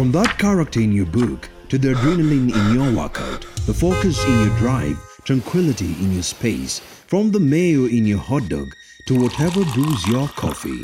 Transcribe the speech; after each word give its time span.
From 0.00 0.12
that 0.12 0.38
character 0.38 0.80
in 0.80 0.92
your 0.92 1.04
book 1.04 1.46
to 1.68 1.76
the 1.76 1.88
adrenaline 1.88 2.56
in 2.56 2.74
your 2.74 2.90
workout, 2.96 3.42
the 3.66 3.74
focus 3.74 4.24
in 4.24 4.46
your 4.46 4.56
drive, 4.56 4.96
tranquility 5.24 5.92
in 6.02 6.14
your 6.14 6.22
space, 6.22 6.78
from 6.78 7.30
the 7.30 7.38
mayo 7.38 7.84
in 7.84 8.06
your 8.06 8.16
hot 8.16 8.48
dog 8.48 8.74
to 9.04 9.20
whatever 9.20 9.62
brews 9.74 10.08
your 10.08 10.26
coffee. 10.28 10.82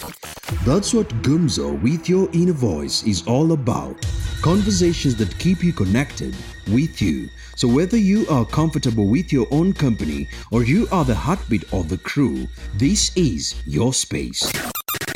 That's 0.66 0.92
what 0.92 1.08
Gumzo 1.22 1.80
with 1.80 2.10
your 2.10 2.28
inner 2.34 2.52
voice 2.52 3.04
is 3.04 3.26
all 3.26 3.52
about. 3.52 3.96
Conversations 4.42 5.16
that 5.16 5.38
keep 5.38 5.64
you 5.64 5.72
connected 5.72 6.36
with 6.68 7.00
you. 7.00 7.30
So 7.54 7.68
whether 7.68 7.96
you 7.96 8.26
are 8.28 8.44
comfortable 8.44 9.06
with 9.08 9.32
your 9.32 9.46
own 9.50 9.72
company 9.72 10.28
or 10.50 10.62
you 10.62 10.88
are 10.92 11.06
the 11.06 11.14
heartbeat 11.14 11.64
of 11.72 11.88
the 11.88 11.96
crew, 11.96 12.46
this 12.74 13.16
is 13.16 13.54
your 13.64 13.94
space. 13.94 14.52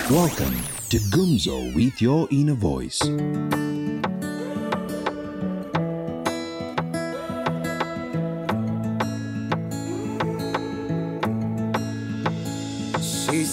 Welcome 0.08 0.56
to 0.88 0.96
Gumzo 1.12 1.74
with 1.74 2.00
your 2.00 2.26
inner 2.30 2.54
voice. 2.54 2.98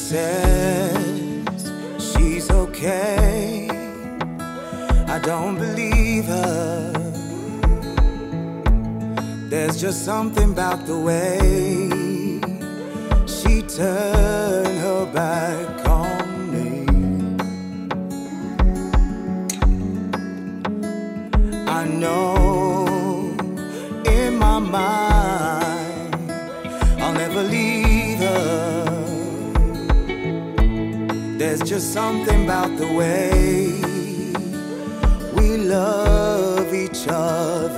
Says 0.08 1.74
she's 2.00 2.50
okay. 2.50 3.68
I 5.06 5.20
don't 5.20 5.56
believe 5.56 6.24
her. 6.26 6.94
There's 9.50 9.82
just 9.82 10.06
something 10.06 10.52
about 10.52 10.86
the 10.86 10.98
way 10.98 11.40
she 13.36 13.64
turned 13.64 14.78
her 14.86 15.06
back 15.14 15.88
on 15.90 16.26
me. 16.54 16.72
I 21.68 21.86
know 21.86 23.36
in 24.06 24.38
my 24.38 24.60
mind 24.60 25.17
just 31.78 31.94
something 31.94 32.46
about 32.46 32.76
the 32.80 32.88
way 32.92 33.70
we 35.36 35.58
love 35.58 36.74
each 36.74 37.06
other 37.08 37.77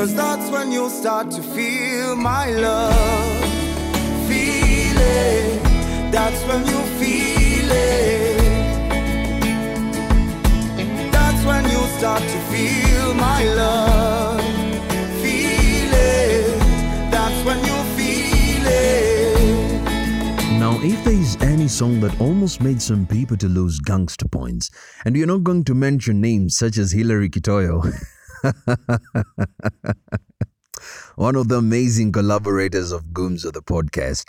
Cause 0.00 0.14
that's 0.14 0.50
when 0.50 0.72
you'll 0.72 0.88
start 0.88 1.30
to 1.32 1.42
feel 1.42 2.16
my 2.16 2.52
love. 2.52 3.44
Feel 4.26 4.96
it. 4.96 5.62
That's 6.10 6.42
when 6.44 6.66
you 6.66 6.80
feel 6.98 7.70
it. 7.70 8.38
That's 11.12 11.44
when 11.44 11.68
you'll 11.68 11.92
start 11.98 12.22
to 12.22 12.38
feel 12.48 13.12
my 13.12 13.44
love. 13.44 14.40
Feel 15.20 15.92
it. 15.92 16.58
That's 17.10 17.44
when 17.44 17.58
you 17.58 17.76
feel 17.94 18.66
it. 18.66 19.82
Now, 20.58 20.80
if 20.82 21.04
there 21.04 21.12
is 21.12 21.36
any 21.42 21.68
song 21.68 22.00
that 22.00 22.18
almost 22.18 22.62
made 22.62 22.80
some 22.80 23.04
people 23.06 23.36
to 23.36 23.48
lose 23.48 23.78
gangster 23.80 24.28
points, 24.28 24.70
and 25.04 25.14
you're 25.14 25.26
not 25.26 25.44
going 25.44 25.64
to 25.64 25.74
mention 25.74 26.22
names 26.22 26.56
such 26.56 26.78
as 26.78 26.90
Hilary 26.92 27.28
Kitoyo, 27.28 27.84
one 31.16 31.36
of 31.36 31.48
the 31.48 31.56
amazing 31.56 32.12
collaborators 32.12 32.92
of 32.92 33.04
Gumzo, 33.06 33.52
the 33.52 33.62
podcast, 33.62 34.26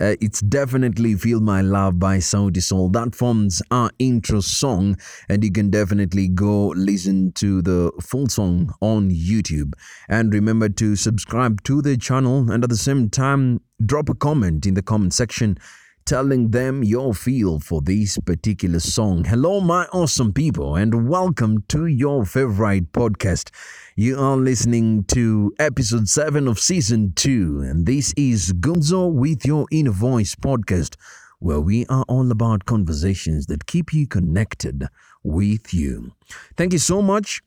uh, 0.00 0.16
it's 0.20 0.40
definitely 0.40 1.14
Feel 1.14 1.40
My 1.40 1.60
Love 1.60 2.00
by 2.00 2.18
Sauti 2.18 2.60
Sol. 2.60 2.88
That 2.88 3.14
forms 3.14 3.62
our 3.70 3.90
intro 4.00 4.40
song, 4.40 4.96
and 5.28 5.44
you 5.44 5.52
can 5.52 5.70
definitely 5.70 6.26
go 6.26 6.68
listen 6.68 7.30
to 7.34 7.62
the 7.62 7.92
full 8.02 8.28
song 8.28 8.74
on 8.80 9.10
YouTube. 9.10 9.74
And 10.08 10.34
remember 10.34 10.68
to 10.68 10.96
subscribe 10.96 11.62
to 11.64 11.80
the 11.80 11.96
channel, 11.96 12.50
and 12.50 12.64
at 12.64 12.70
the 12.70 12.76
same 12.76 13.08
time, 13.08 13.60
drop 13.86 14.08
a 14.08 14.14
comment 14.14 14.66
in 14.66 14.74
the 14.74 14.82
comment 14.82 15.14
section 15.14 15.58
telling 16.06 16.50
them 16.50 16.84
your 16.84 17.14
feel 17.14 17.58
for 17.58 17.80
this 17.80 18.18
particular 18.18 18.78
song. 18.78 19.24
Hello, 19.24 19.60
my 19.60 19.86
awesome 19.86 20.34
people, 20.34 20.76
and 20.76 21.08
welcome 21.08 21.64
to 21.68 21.86
your 21.86 22.26
favorite 22.26 22.92
podcast. 22.92 23.50
You 23.96 24.18
are 24.20 24.36
listening 24.36 25.04
to 25.04 25.54
episode 25.58 26.08
7 26.08 26.46
of 26.46 26.58
season 26.58 27.14
2, 27.16 27.62
and 27.62 27.86
this 27.86 28.12
is 28.18 28.52
Gumzo 28.52 29.10
with 29.10 29.46
Your 29.46 29.66
Inner 29.70 29.92
Voice 29.92 30.34
podcast, 30.34 30.96
where 31.38 31.60
we 31.60 31.86
are 31.86 32.04
all 32.06 32.30
about 32.30 32.66
conversations 32.66 33.46
that 33.46 33.66
keep 33.66 33.94
you 33.94 34.06
connected 34.06 34.86
with 35.22 35.72
you. 35.72 36.12
Thank 36.58 36.74
you 36.74 36.78
so 36.78 37.00
much 37.00 37.40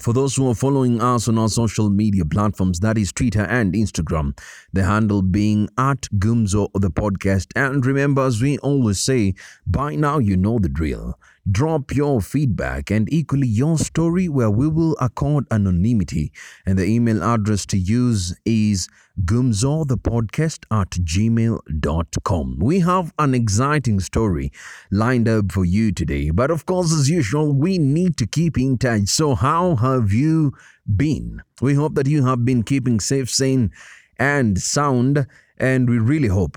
for 0.00 0.14
those 0.14 0.34
who 0.34 0.48
are 0.48 0.54
following 0.54 1.00
us 1.02 1.28
on 1.28 1.38
our 1.38 1.48
social 1.48 1.90
media 1.90 2.24
platforms, 2.24 2.80
that 2.80 2.96
is 2.96 3.12
Twitter 3.12 3.42
and 3.42 3.74
Instagram, 3.74 4.36
the 4.72 4.82
handle 4.82 5.20
being 5.20 5.68
at 5.76 6.02
Gumzo 6.18 6.68
the 6.72 6.90
podcast. 6.90 7.48
And 7.54 7.84
remember, 7.84 8.22
as 8.22 8.40
we 8.40 8.56
always 8.58 8.98
say, 8.98 9.34
by 9.66 9.96
now 9.96 10.18
you 10.18 10.36
know 10.36 10.58
the 10.58 10.70
drill. 10.70 11.18
Drop 11.50 11.94
your 11.94 12.20
feedback 12.20 12.90
and 12.90 13.10
equally 13.12 13.48
your 13.48 13.78
story 13.78 14.28
where 14.28 14.50
we 14.50 14.68
will 14.68 14.96
accord 15.00 15.46
anonymity. 15.50 16.32
And 16.66 16.78
the 16.78 16.84
email 16.84 17.22
address 17.22 17.64
to 17.66 17.78
use 17.78 18.38
is 18.44 18.88
gumzothepodcast 19.24 20.64
at 20.70 20.90
gmail.com. 20.90 22.58
We 22.60 22.80
have 22.80 23.12
an 23.18 23.34
exciting 23.34 24.00
story 24.00 24.52
lined 24.90 25.28
up 25.28 25.50
for 25.50 25.64
you 25.64 25.92
today. 25.92 26.30
But 26.30 26.50
of 26.50 26.66
course, 26.66 26.92
as 26.92 27.08
usual, 27.08 27.52
we 27.52 27.78
need 27.78 28.16
to 28.18 28.26
keep 28.26 28.58
in 28.58 28.76
touch. 28.78 29.08
So, 29.08 29.34
how 29.34 29.76
have 29.76 30.12
you 30.12 30.52
been? 30.94 31.42
We 31.60 31.74
hope 31.74 31.94
that 31.94 32.06
you 32.06 32.24
have 32.26 32.44
been 32.44 32.62
keeping 32.62 33.00
safe, 33.00 33.30
sane, 33.30 33.70
and 34.18 34.60
sound. 34.60 35.26
And 35.56 35.88
we 35.88 35.98
really 35.98 36.28
hope 36.28 36.56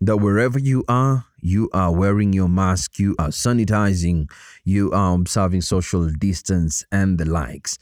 that 0.00 0.18
wherever 0.18 0.58
you 0.58 0.84
are, 0.88 1.27
you 1.40 1.68
are 1.72 1.92
wearing 1.92 2.32
your 2.32 2.48
mask, 2.48 2.98
you 2.98 3.14
are 3.18 3.28
sanitizing, 3.28 4.30
you 4.64 4.92
are 4.92 5.14
observing 5.14 5.62
social 5.62 6.08
distance, 6.10 6.84
and 6.92 7.18
the 7.18 7.24
likes. 7.24 7.78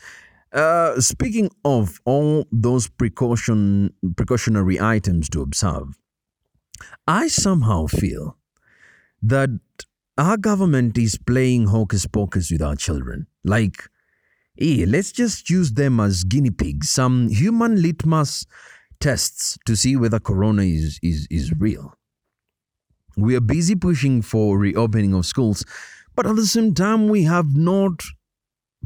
Uh, 0.52 1.00
speaking 1.00 1.50
of 1.64 2.00
all 2.04 2.46
those 2.52 2.88
precaution 2.88 3.92
precautionary 4.16 4.80
items 4.80 5.28
to 5.30 5.42
observe, 5.42 5.98
I 7.06 7.28
somehow 7.28 7.86
feel 7.86 8.36
that 9.22 9.50
our 10.18 10.36
government 10.36 10.96
is 10.96 11.18
playing 11.18 11.66
hocus 11.66 12.06
pocus 12.06 12.50
with 12.50 12.62
our 12.62 12.76
children. 12.76 13.26
Like, 13.44 13.82
hey, 14.56 14.86
let's 14.86 15.12
just 15.12 15.50
use 15.50 15.72
them 15.72 16.00
as 16.00 16.24
guinea 16.24 16.50
pigs, 16.50 16.88
some 16.90 17.28
human 17.28 17.82
litmus 17.82 18.46
tests 19.00 19.58
to 19.66 19.76
see 19.76 19.96
whether 19.96 20.18
corona 20.18 20.62
is, 20.62 20.98
is, 21.02 21.26
is 21.30 21.52
real. 21.58 21.95
We 23.16 23.34
are 23.34 23.40
busy 23.40 23.74
pushing 23.74 24.20
for 24.20 24.58
reopening 24.58 25.14
of 25.14 25.24
schools, 25.24 25.64
but 26.14 26.26
at 26.26 26.36
the 26.36 26.46
same 26.46 26.74
time, 26.74 27.08
we 27.08 27.22
have 27.24 27.56
not 27.56 28.02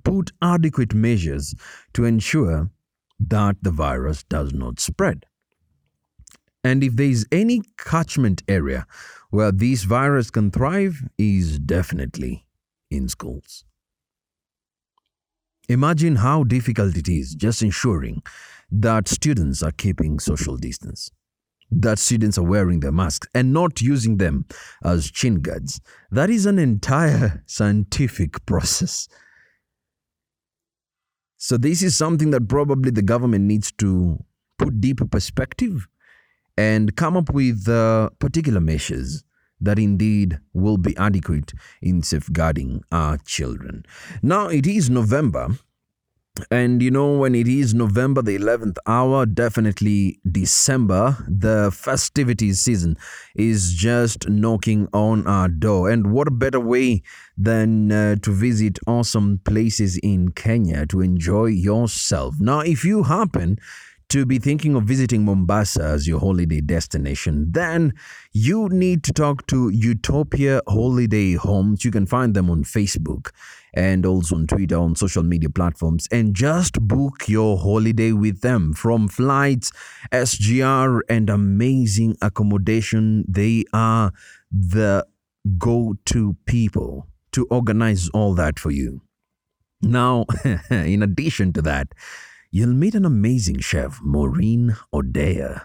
put 0.05 0.31
adequate 0.41 0.95
measures 0.95 1.55
to 1.95 2.05
ensure 2.05 2.71
that 3.19 3.57
the 3.63 3.71
virus 3.71 4.23
does 4.23 4.53
not 4.53 4.81
spread. 4.81 5.27
And 6.63 6.85
if 6.85 6.95
there 6.97 7.07
is 7.07 7.27
any 7.33 7.63
catchment 7.77 8.43
area 8.49 8.87
where 9.31 9.53
this 9.53 9.85
virus 9.85 10.31
can 10.31 10.51
thrive, 10.51 11.09
is 11.19 11.59
definitely 11.59 12.47
in 12.91 13.09
schools. 13.09 13.65
Imagine 15.69 16.17
how 16.17 16.45
difficult 16.45 16.97
it 16.97 17.09
is 17.09 17.35
just 17.35 17.63
ensuring 17.63 18.23
that 18.71 19.09
students 19.09 19.63
are 19.63 19.73
keeping 19.73 20.19
social 20.19 20.57
distance, 20.57 21.11
that 21.71 21.99
students 21.99 22.37
are 22.39 22.45
wearing 22.45 22.81
their 22.81 22.93
masks 22.93 23.29
and 23.35 23.53
not 23.53 23.81
using 23.81 24.17
them 24.17 24.45
as 24.85 25.11
chin 25.11 25.41
guards. 25.41 25.81
That 26.11 26.31
is 26.31 26.47
an 26.47 26.59
entire 26.59 27.43
scientific 27.47 28.45
process. 28.47 29.09
So, 31.37 31.57
this 31.57 31.83
is 31.83 31.97
something 31.97 32.31
that 32.33 32.49
probably 32.49 32.91
the 32.91 33.03
government 33.03 33.45
needs 33.45 33.73
to 33.79 34.19
put 34.59 34.81
deeper 34.81 35.07
perspective 35.07 35.89
and 36.59 36.95
come 36.97 37.17
up 37.17 37.31
with 37.31 37.67
uh, 37.67 38.11
particular 38.19 38.61
measures 38.61 39.25
that 39.61 39.79
indeed 39.79 40.39
will 40.53 40.77
be 40.77 40.97
adequate 40.97 41.53
in 41.83 42.03
safeguarding 42.03 42.83
our 42.93 43.19
children. 43.19 43.85
Now 44.23 44.49
it 44.49 44.67
is 44.67 44.91
November. 44.91 45.49
And 46.51 46.83
you 46.83 46.91
know, 46.91 47.17
when 47.19 47.35
it 47.35 47.49
is 47.49 47.75
November, 47.75 48.23
the 48.23 48.39
11th 48.39 48.77
hour, 48.87 49.27
definitely 49.27 50.21
December, 50.31 51.17
the 51.29 51.71
festivities 51.75 52.61
season 52.61 52.97
is 53.35 53.75
just 53.75 54.29
knocking 54.29 54.89
on 54.93 55.27
our 55.27 55.49
door. 55.49 55.91
And 55.91 56.13
what 56.13 56.29
a 56.29 56.33
better 56.33 56.61
way 56.61 57.03
than 57.37 57.93
uh, 57.93 58.17
to 58.23 58.33
visit 58.33 58.79
awesome 58.87 59.41
places 59.45 59.99
in 59.99 60.31
Kenya 60.31 60.87
to 60.87 61.01
enjoy 61.01 61.47
yourself. 61.47 62.37
Now, 62.39 62.61
if 62.61 62.85
you 62.85 63.03
happen 63.03 63.59
to 64.11 64.27
be 64.27 64.39
thinking 64.39 64.75
of 64.75 64.85
visiting 64.85 65.25
Mombasa 65.25 65.83
as 65.83 66.07
your 66.07 66.19
holiday 66.19 66.61
destination, 66.61 67.47
then 67.51 67.95
you 68.33 68.69
need 68.69 69.05
to 69.05 69.13
talk 69.13 69.47
to 69.47 69.69
Utopia 69.71 70.61
Holiday 70.67 71.35
Homes. 71.35 71.85
You 71.85 71.93
can 71.93 72.07
find 72.07 72.35
them 72.35 72.51
on 72.51 72.65
Facebook 72.65 73.31
and 73.73 74.05
also 74.05 74.35
on 74.35 74.49
Twitter, 74.49 74.77
on 74.77 74.97
social 74.97 75.23
media 75.23 75.49
platforms, 75.49 76.09
and 76.11 76.35
just 76.35 76.81
book 76.89 77.29
your 77.29 77.57
holiday 77.57 78.11
with 78.11 78.41
them. 78.41 78.73
From 78.75 79.07
flights, 79.07 79.71
SGR, 80.11 81.01
and 81.09 81.31
amazing 81.31 82.17
accommodation, 82.21 83.25
they 83.29 83.65
are 83.73 84.13
the 84.51 85.07
go 85.57 85.95
to 86.07 86.37
people 86.47 87.07
to 87.31 87.47
organize 87.49 88.09
all 88.09 88.35
that 88.35 88.59
for 88.59 88.73
you. 88.73 89.03
Now, 89.83 90.27
in 90.71 91.05
addition 91.05 91.53
to 91.53 91.63
that, 91.63 91.95
you'll 92.51 92.75
meet 92.75 92.95
an 92.95 93.05
amazing 93.05 93.61
chef, 93.61 94.01
Maureen 94.03 94.77
Odea, 94.93 95.63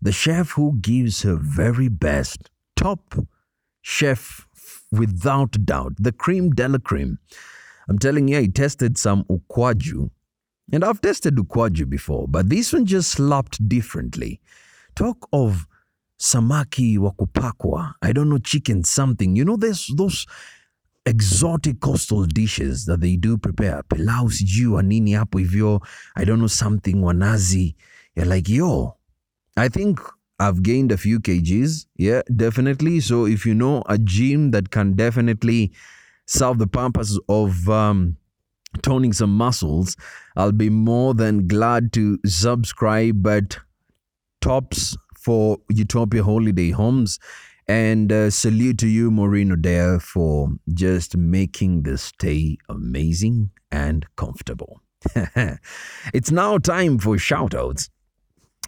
the 0.00 0.12
chef 0.12 0.50
who 0.50 0.78
gives 0.80 1.22
her 1.22 1.36
very 1.36 1.88
best, 1.88 2.50
top 2.76 3.14
chef 3.82 4.46
without 4.92 5.64
doubt, 5.64 5.94
the 5.98 6.12
cream 6.12 6.50
de 6.50 6.68
la 6.68 6.78
cream. 6.78 7.18
I'm 7.88 7.98
telling 7.98 8.28
you, 8.28 8.38
I 8.38 8.46
tested 8.46 8.98
some 8.98 9.24
ukwaju, 9.24 10.10
and 10.72 10.84
I've 10.84 11.00
tested 11.00 11.36
ukwaju 11.36 11.88
before, 11.88 12.28
but 12.28 12.48
this 12.48 12.72
one 12.72 12.86
just 12.86 13.12
slapped 13.12 13.66
differently. 13.68 14.40
Talk 14.94 15.28
of 15.32 15.66
samaki 16.20 16.98
wa 16.98 17.12
kupakwa, 17.12 17.94
I 18.02 18.12
don't 18.12 18.28
know, 18.28 18.38
chicken 18.38 18.84
something. 18.84 19.36
You 19.36 19.44
know, 19.44 19.56
there's 19.56 19.90
those 19.96 20.26
exotic 21.08 21.80
coastal 21.80 22.26
dishes 22.26 22.84
that 22.84 23.00
they 23.00 23.16
do 23.16 23.38
prepare. 23.38 23.82
Pilau 23.88 24.28
sijui 24.28 24.84
nini 24.84 25.12
hapo 25.12 25.38
hivyo. 25.38 25.80
I 26.16 26.24
don't 26.24 26.38
know, 26.38 26.46
something 26.46 26.96
wanazi. 26.96 27.74
You're 28.14 28.26
like, 28.26 28.48
yo, 28.48 28.96
I 29.56 29.68
think 29.68 30.00
I've 30.38 30.62
gained 30.62 30.92
a 30.92 30.96
few 30.96 31.18
kgs. 31.18 31.86
Yeah, 31.96 32.22
definitely. 32.36 33.00
So 33.00 33.26
if 33.26 33.46
you 33.46 33.54
know 33.54 33.82
a 33.86 33.96
gym 33.98 34.50
that 34.50 34.70
can 34.70 34.92
definitely 34.92 35.72
serve 36.26 36.58
the 36.58 36.66
purpose 36.66 37.18
of 37.28 37.68
um, 37.68 38.16
toning 38.82 39.14
some 39.14 39.34
muscles, 39.34 39.96
I'll 40.36 40.52
be 40.52 40.70
more 40.70 41.14
than 41.14 41.46
glad 41.46 41.92
to 41.94 42.18
subscribe. 42.26 43.22
But 43.22 43.58
tops 44.40 44.96
for 45.16 45.58
Utopia 45.70 46.22
Holiday 46.22 46.70
Homes. 46.70 47.18
And 47.68 48.10
uh, 48.10 48.30
salute 48.30 48.78
to 48.78 48.88
you, 48.88 49.10
Maureen 49.10 49.50
Odea, 49.50 50.00
for 50.00 50.48
just 50.72 51.18
making 51.18 51.82
the 51.82 51.98
stay 51.98 52.56
amazing 52.70 53.50
and 53.70 54.06
comfortable. 54.16 54.80
it's 56.14 56.30
now 56.30 56.56
time 56.56 56.98
for 56.98 57.16
shoutouts. 57.16 57.90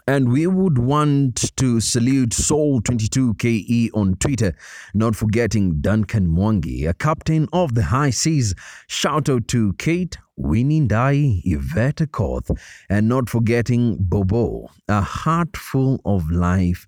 And 0.07 0.31
we 0.31 0.47
would 0.47 0.77
want 0.77 1.57
to 1.57 1.81
salute 1.81 2.31
Soul22KE 2.31 3.91
on 3.95 4.17
Twitter, 4.17 4.55
not 4.93 5.17
forgetting 5.17 5.81
Duncan 5.81 6.27
Mwangi, 6.29 6.87
a 6.87 6.93
captain 6.93 7.49
of 7.55 7.75
the 7.75 7.85
high 7.85 8.11
seas. 8.11 8.55
Shout 8.87 9.31
out 9.31 9.49
to 9.49 9.73
Kate, 9.75 10.19
Winnie 10.37 10.83
Ndai, 10.83 11.41
Yvette 11.45 12.11
Koth, 12.13 12.51
and 12.91 13.09
not 13.09 13.31
forgetting 13.31 13.97
Bobo, 14.01 14.69
a 14.89 15.01
heart 15.01 15.57
full 15.57 16.01
of 16.05 16.31
life 16.31 16.87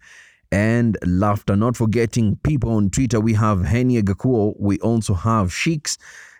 and 0.52 0.96
laughter. 1.04 1.56
Not 1.56 1.76
forgetting 1.76 2.36
people 2.44 2.70
on 2.70 2.90
Twitter, 2.90 3.18
we 3.18 3.34
have 3.34 3.58
Henia 3.60 4.02
Gakuo, 4.02 4.54
we 4.60 4.78
also 4.80 5.14
have 5.14 5.52
Sheiks, 5.52 5.98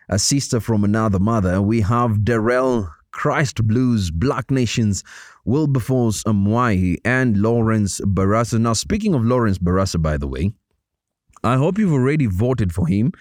a 0.09 0.19
sister 0.19 0.61
from 0.61 0.85
another 0.85 1.19
mother. 1.19 1.61
We 1.61 1.81
have 1.81 2.25
Darrell 2.25 2.88
Christ 3.12 3.67
Blues, 3.67 4.11
Black 4.11 4.50
Nations, 4.50 5.03
Wilberforce 5.44 6.23
Amwai, 6.25 6.99
and 7.05 7.38
Lawrence 7.38 8.00
Barassa. 8.00 8.61
Now, 8.61 8.75
speaking 8.75 9.14
of 9.14 9.25
Lawrence 9.25 9.59
Barassa, 9.59 10.00
by 10.00 10.17
the 10.17 10.29
way, 10.29 10.53
I 11.43 11.56
hope 11.56 11.79
you've 11.79 11.93
already 11.93 12.26
voted 12.26 12.73
for 12.73 12.87
him 12.87 13.12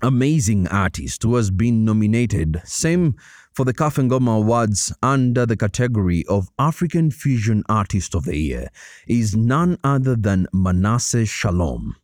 amazing 0.02 0.68
artist 0.68 1.22
who 1.22 1.36
has 1.36 1.50
been 1.50 1.84
nominated, 1.84 2.60
same 2.64 3.14
for 3.54 3.64
the 3.64 3.72
Kafengoma 3.72 4.36
Awards 4.36 4.92
under 5.02 5.46
the 5.46 5.56
category 5.56 6.24
of 6.28 6.50
African 6.58 7.10
Fusion 7.10 7.62
Artist 7.68 8.14
of 8.14 8.24
the 8.24 8.36
Year, 8.36 8.68
is 9.06 9.34
none 9.34 9.78
other 9.82 10.14
than 10.14 10.46
Manasseh 10.52 11.24
Shalom. 11.24 11.96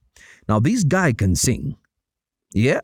Now, 0.49 0.61
this 0.61 0.85
guy 0.85 1.13
can 1.13 1.37
sing. 1.37 1.77
Yeah, 2.55 2.81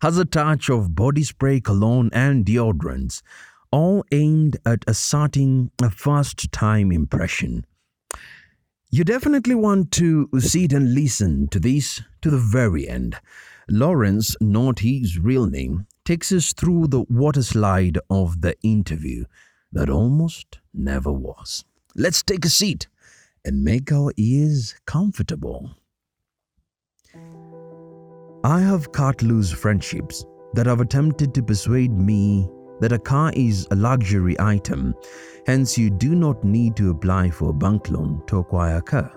has 0.01 0.17
a 0.17 0.25
touch 0.25 0.69
of 0.69 0.95
body 0.95 1.23
spray, 1.23 1.59
cologne, 1.59 2.09
and 2.13 2.45
deodorants, 2.45 3.21
all 3.71 4.03
aimed 4.11 4.57
at 4.65 4.83
asserting 4.87 5.71
a 5.81 5.89
first 5.89 6.51
time 6.51 6.91
impression. 6.91 7.65
You 8.89 9.03
definitely 9.05 9.55
want 9.55 9.91
to 9.93 10.27
sit 10.39 10.73
and 10.73 10.93
listen 10.93 11.47
to 11.49 11.59
this 11.59 12.01
to 12.21 12.29
the 12.29 12.37
very 12.37 12.89
end. 12.89 13.15
Lawrence, 13.69 14.35
not 14.41 14.79
his 14.79 15.17
real 15.17 15.45
name, 15.45 15.87
takes 16.03 16.31
us 16.33 16.51
through 16.51 16.87
the 16.87 17.03
water 17.09 17.41
slide 17.41 17.99
of 18.09 18.41
the 18.41 18.59
interview 18.63 19.23
that 19.71 19.89
almost 19.89 20.59
never 20.73 21.11
was. 21.11 21.63
Let's 21.95 22.21
take 22.21 22.43
a 22.43 22.49
seat 22.49 22.87
and 23.45 23.63
make 23.63 23.91
our 23.91 24.11
ears 24.17 24.75
comfortable. 24.85 25.71
I 28.43 28.59
have 28.59 28.91
cut 28.91 29.21
loose 29.21 29.51
friendships 29.51 30.25
that 30.53 30.65
have 30.65 30.81
attempted 30.81 31.33
to 31.35 31.43
persuade 31.43 31.91
me 31.91 32.49
that 32.79 32.91
a 32.91 32.99
car 32.99 33.31
is 33.35 33.67
a 33.71 33.75
luxury 33.75 34.35
item, 34.39 34.95
hence, 35.45 35.77
you 35.77 35.89
do 35.89 36.15
not 36.15 36.43
need 36.43 36.75
to 36.77 36.89
apply 36.89 37.29
for 37.29 37.51
a 37.51 37.53
bank 37.53 37.89
loan 37.89 38.23
to 38.27 38.39
acquire 38.39 38.77
a 38.77 38.81
car. 38.81 39.11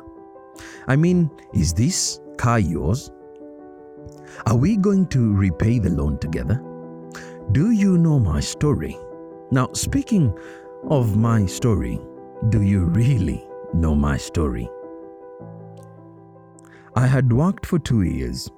I 0.87 0.97
mean, 0.97 1.31
is 1.55 1.73
this 1.73 2.21
car 2.37 2.59
yours? 2.59 3.11
Are 4.47 4.57
we 4.57 4.77
going 4.77 5.07
to 5.09 5.35
repay 5.35 5.79
the 5.79 5.91
loan 5.91 6.19
together? 6.19 6.63
Do 7.53 7.71
you 7.71 7.97
know 7.97 8.19
my 8.19 8.41
story? 8.41 8.99
Now, 9.51 9.71
speaking 9.73 10.37
of 10.89 11.17
my 11.17 11.47
story, 11.47 12.01
do 12.51 12.61
you 12.63 12.85
really 12.85 13.47
know 13.75 13.95
my 13.95 14.17
story? 14.17 14.69
I 16.97 17.07
had 17.07 17.33
worked 17.33 17.67
for 17.67 17.79
two 17.79 18.03
years 18.03 18.51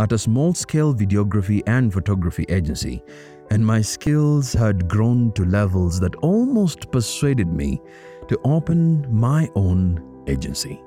at 0.00 0.12
a 0.12 0.18
small 0.18 0.54
scale 0.54 0.94
videography 0.94 1.62
and 1.66 1.92
photography 1.92 2.44
agency, 2.48 3.02
and 3.50 3.64
my 3.64 3.80
skills 3.80 4.52
had 4.52 4.88
grown 4.88 5.32
to 5.32 5.44
levels 5.44 6.00
that 6.00 6.16
almost 6.16 6.90
persuaded 6.90 7.48
me 7.52 7.80
to 8.28 8.40
open 8.44 9.06
my 9.14 9.50
own 9.54 10.02
agency. 10.26 10.82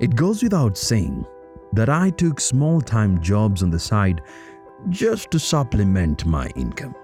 It 0.00 0.16
goes 0.16 0.42
without 0.42 0.78
saying 0.78 1.26
that 1.72 1.88
I 1.88 2.10
took 2.10 2.40
small 2.40 2.80
time 2.80 3.20
jobs 3.20 3.62
on 3.62 3.70
the 3.70 3.78
side 3.78 4.22
just 4.88 5.30
to 5.30 5.38
supplement 5.38 6.24
my 6.26 6.46
income. 6.56 6.94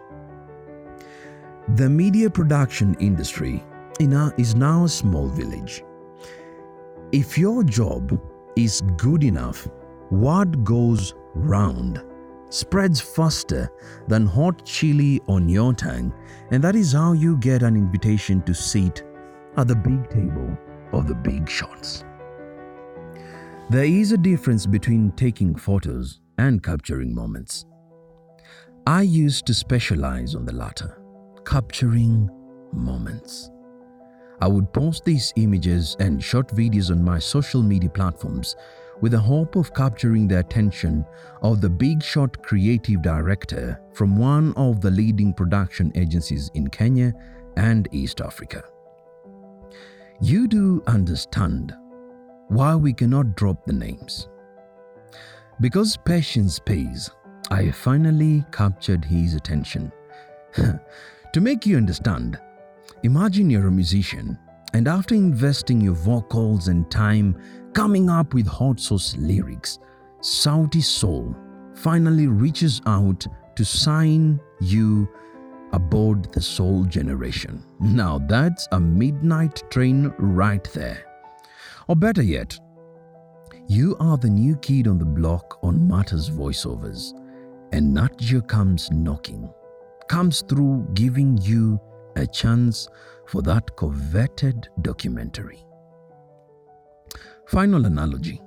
The 1.75 1.89
media 1.89 2.31
production 2.31 2.95
industry 2.95 3.65
in 3.99 4.13
a- 4.13 4.33
is 4.37 4.55
now 4.55 4.85
a 4.85 4.89
small 4.89 5.29
village. 5.29 5.85
If 7.13 7.39
your 7.39 7.65
job 7.65 8.21
is 8.57 8.83
good 8.97 9.25
enough, 9.25 9.69
what 10.11 10.65
goes 10.65 11.15
round 11.35 12.03
spreads 12.51 13.01
faster 13.01 13.69
than 14.07 14.27
hot 14.27 14.65
chili 14.65 15.21
on 15.29 15.49
your 15.49 15.75
tongue, 15.75 16.13
and 16.51 16.65
that 16.65 16.77
is 16.77 16.93
how 16.93 17.13
you 17.13 17.37
get 17.37 17.63
an 17.63 17.77
invitation 17.77 18.43
to 18.43 18.55
sit 18.55 19.05
at 19.57 19.69
the 19.69 19.77
big 19.77 20.09
table 20.09 20.57
of 20.93 21.07
the 21.07 21.15
big 21.15 21.49
shots. 21.49 22.05
There 23.71 23.85
is 23.85 24.13
a 24.13 24.19
difference 24.19 24.65
between 24.65 25.13
taking 25.13 25.55
photos 25.55 26.21
and 26.39 26.63
capturing 26.63 27.15
moments. 27.15 27.67
I 28.87 29.03
used 29.03 29.47
to 29.47 29.55
specialize 29.55 30.35
on 30.35 30.47
the 30.47 30.55
latter, 30.55 30.99
capturing 31.45 32.31
moments. 32.73 33.51
I 34.41 34.47
would 34.47 34.73
post 34.73 35.05
these 35.05 35.33
images 35.37 35.97
and 35.99 36.23
short 36.23 36.49
videos 36.49 36.91
on 36.91 37.03
my 37.03 37.19
social 37.19 37.63
media 37.63 37.91
platforms 37.91 38.57
with 39.01 39.13
the 39.13 39.19
hope 39.19 39.57
of 39.57 39.75
capturing 39.75 40.29
the 40.29 40.39
attention 40.39 41.05
of 41.43 41.61
the 41.61 41.69
big 41.71 42.03
shot 42.03 42.43
creative 42.43 43.03
director 43.03 43.81
from 43.93 44.17
one 44.17 44.53
of 44.55 44.81
the 44.81 44.91
leading 44.91 45.33
production 45.33 45.93
agencies 45.95 46.51
in 46.55 46.69
Kenya 46.69 47.13
and 47.57 47.89
East 47.93 48.21
Africa. 48.21 48.65
You 50.21 50.49
do 50.49 50.83
understand 50.87 51.75
why 52.49 52.75
we 52.75 52.93
cannot 52.93 53.37
drop 53.37 53.65
the 53.67 53.73
names. 53.73 54.29
Because 55.61 55.97
patience 55.97 56.59
pays, 56.59 57.11
I 57.51 57.71
finally 57.71 58.45
captured 58.53 59.05
his 59.05 59.35
attention. 59.35 59.93
to 60.55 61.41
make 61.41 61.67
you 61.67 61.77
understand, 61.77 62.39
imagine 63.03 63.51
you're 63.51 63.69
a 63.69 63.73
musician 63.73 64.39
and 64.75 64.87
after 64.89 65.15
investing 65.15 65.81
your 65.81 65.95
vocals 65.95 66.69
and 66.69 66.91
time 66.91 67.41
coming 67.73 68.11
up 68.11 68.35
with 68.35 68.47
hot 68.47 68.81
sauce 68.81 69.17
lyrics, 69.17 69.79
Sauti 70.21 70.83
Sol 70.83 71.35
finally 71.75 72.27
reaches 72.27 72.81
out 72.87 73.27
to 73.57 73.65
sign 73.65 74.41
you 74.61 75.09
aboard 75.73 76.33
the 76.33 76.41
Sol 76.41 76.85
Generation. 76.85 77.63
Now 77.81 78.19
that's 78.19 78.67
a 78.73 78.81
midnight 78.81 79.63
train 79.71 80.13
right 80.19 80.65
there. 80.73 81.05
Or 81.89 81.97
better 81.97 82.23
yet, 82.23 82.59
you 83.69 83.97
are 84.01 84.17
the 84.17 84.31
new 84.31 84.57
kid 84.57 84.89
on 84.89 84.99
the 84.99 85.05
block 85.05 85.59
on 85.63 85.87
Matters 85.87 86.31
voiceovers, 86.31 87.13
and 87.73 87.97
Natja 87.97 88.47
comes 88.47 88.91
knocking, 88.91 89.51
comes 90.09 90.43
through 90.43 90.89
giving 90.95 91.39
you 91.39 91.81
a 92.19 92.27
chance 92.27 92.89
for 93.27 93.43
that 93.43 93.77
coveted 93.77 94.69
documentary. 94.83 95.65
Final 97.47 97.87
analogy 97.87 98.41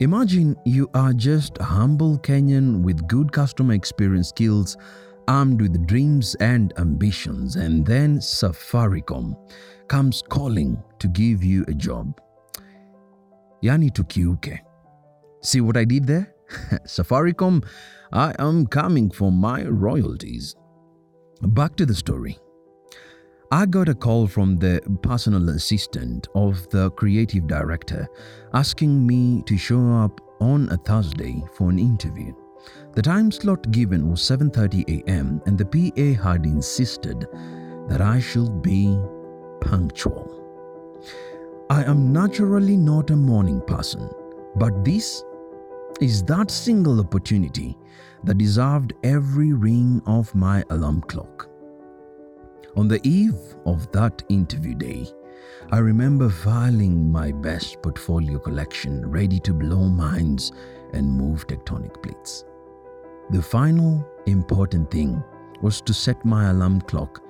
Imagine 0.00 0.56
you 0.64 0.90
are 0.92 1.12
just 1.12 1.56
a 1.60 1.64
humble 1.64 2.18
Kenyan 2.18 2.82
with 2.82 3.06
good 3.06 3.30
customer 3.30 3.74
experience 3.74 4.28
skills, 4.28 4.76
armed 5.28 5.60
with 5.60 5.86
dreams 5.86 6.34
and 6.40 6.72
ambitions, 6.78 7.54
and 7.54 7.86
then 7.86 8.18
Safaricom 8.18 9.36
comes 9.86 10.20
calling 10.28 10.82
to 10.98 11.06
give 11.06 11.44
you 11.44 11.64
a 11.68 11.74
job. 11.74 12.20
Yani 13.62 13.92
tukiuke. 13.92 14.58
See 15.42 15.60
what 15.60 15.76
I 15.76 15.84
did 15.84 16.08
there? 16.08 16.34
Safaricom, 16.86 17.64
I 18.12 18.34
am 18.40 18.66
coming 18.66 19.10
for 19.10 19.30
my 19.30 19.62
royalties. 19.62 20.56
Back 21.40 21.76
to 21.76 21.86
the 21.86 21.94
story. 21.94 22.36
I 23.54 23.66
got 23.66 23.88
a 23.88 23.94
call 23.94 24.26
from 24.26 24.56
the 24.56 24.80
personal 25.02 25.50
assistant 25.50 26.26
of 26.34 26.68
the 26.70 26.90
creative 26.90 27.46
director 27.46 28.08
asking 28.52 29.06
me 29.06 29.42
to 29.42 29.56
show 29.56 29.92
up 29.92 30.20
on 30.40 30.68
a 30.70 30.76
Thursday 30.76 31.40
for 31.52 31.70
an 31.70 31.78
interview. 31.78 32.34
The 32.94 33.02
time 33.02 33.30
slot 33.30 33.70
given 33.70 34.10
was 34.10 34.22
7:30 34.22 34.82
a.m. 34.96 35.40
and 35.46 35.56
the 35.56 35.66
PA 35.66 36.20
had 36.20 36.46
insisted 36.46 37.28
that 37.86 38.00
I 38.00 38.18
should 38.18 38.60
be 38.60 38.98
punctual. 39.60 40.26
I 41.70 41.84
am 41.84 42.12
naturally 42.12 42.76
not 42.76 43.10
a 43.10 43.16
morning 43.30 43.60
person, 43.68 44.10
but 44.56 44.84
this 44.84 45.22
is 46.00 46.24
that 46.24 46.50
single 46.50 46.98
opportunity 46.98 47.78
that 48.24 48.38
deserved 48.38 48.94
every 49.04 49.52
ring 49.52 50.02
of 50.06 50.34
my 50.34 50.64
alarm 50.70 51.02
clock. 51.02 51.53
On 52.76 52.88
the 52.88 53.00
eve 53.06 53.38
of 53.66 53.90
that 53.92 54.24
interview 54.28 54.74
day, 54.74 55.06
I 55.70 55.78
remember 55.78 56.28
filing 56.28 57.10
my 57.10 57.30
best 57.30 57.80
portfolio 57.82 58.40
collection 58.40 59.08
ready 59.08 59.38
to 59.40 59.54
blow 59.54 59.88
minds 59.88 60.50
and 60.92 61.08
move 61.08 61.46
tectonic 61.46 62.02
plates. 62.02 62.44
The 63.30 63.40
final 63.40 64.04
important 64.26 64.90
thing 64.90 65.22
was 65.62 65.80
to 65.82 65.94
set 65.94 66.24
my 66.24 66.50
alarm 66.50 66.80
clock 66.80 67.22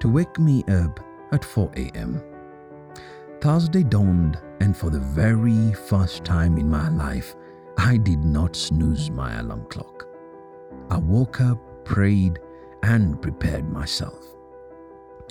to 0.00 0.08
wake 0.08 0.36
me 0.40 0.64
up 0.64 0.98
at 1.30 1.44
4 1.44 1.70
a.m. 1.76 2.20
Thursday 3.40 3.84
dawned, 3.84 4.36
and 4.58 4.76
for 4.76 4.90
the 4.90 4.98
very 4.98 5.72
first 5.74 6.24
time 6.24 6.58
in 6.58 6.68
my 6.68 6.88
life, 6.88 7.36
I 7.76 7.98
did 7.98 8.24
not 8.24 8.56
snooze 8.56 9.12
my 9.12 9.38
alarm 9.38 9.66
clock. 9.70 10.08
I 10.90 10.98
woke 10.98 11.40
up, 11.40 11.84
prayed, 11.84 12.40
and 12.82 13.22
prepared 13.22 13.70
myself. 13.70 14.34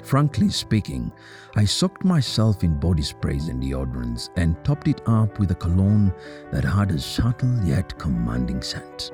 Frankly 0.03 0.49
speaking, 0.49 1.11
I 1.55 1.65
soaked 1.65 2.05
myself 2.05 2.63
in 2.63 2.79
body 2.79 3.03
sprays 3.03 3.47
and 3.47 3.61
deodorants 3.61 4.29
and 4.37 4.63
topped 4.63 4.87
it 4.87 5.01
up 5.07 5.39
with 5.39 5.51
a 5.51 5.55
cologne 5.55 6.13
that 6.51 6.63
had 6.63 6.91
a 6.91 6.99
subtle 6.99 7.63
yet 7.65 7.97
commanding 7.97 8.61
scent. 8.61 9.11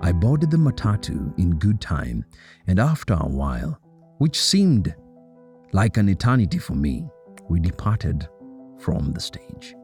I 0.00 0.12
boarded 0.12 0.50
the 0.50 0.56
matatu 0.56 1.36
in 1.38 1.58
good 1.58 1.80
time, 1.80 2.24
and 2.66 2.78
after 2.78 3.14
a 3.14 3.28
while, 3.28 3.78
which 4.18 4.40
seemed 4.40 4.94
like 5.72 5.96
an 5.96 6.08
eternity 6.08 6.58
for 6.58 6.74
me, 6.74 7.04
we 7.48 7.60
departed 7.60 8.28
from 8.78 9.12
the 9.12 9.20
stage. 9.20 9.74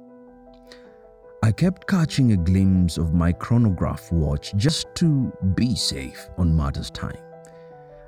I 1.42 1.52
kept 1.52 1.87
catching 1.87 2.32
a 2.32 2.37
glimpse 2.37 2.99
of 2.99 3.14
my 3.14 3.32
chronograph 3.32 4.11
watch 4.12 4.54
just 4.56 4.92
to 4.97 5.32
be 5.54 5.75
safe 5.76 6.28
on 6.37 6.54
Marta's 6.54 6.90
time. 6.90 7.16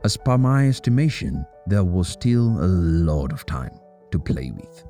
As 0.02 0.16
per 0.16 0.36
my 0.36 0.66
estimation, 0.66 1.46
there 1.70 1.84
was 1.84 2.08
still 2.08 2.48
a 2.64 2.66
lot 2.66 3.32
of 3.32 3.46
time 3.46 3.78
to 4.10 4.18
play 4.18 4.50
with. 4.50 4.84